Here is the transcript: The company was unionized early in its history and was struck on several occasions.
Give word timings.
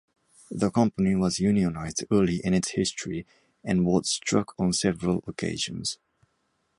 The 0.49 0.71
company 0.71 1.13
was 1.13 1.39
unionized 1.39 2.05
early 2.09 2.41
in 2.43 2.55
its 2.55 2.71
history 2.71 3.27
and 3.63 3.85
was 3.85 4.09
struck 4.09 4.55
on 4.59 4.73
several 4.73 5.23
occasions. 5.27 5.99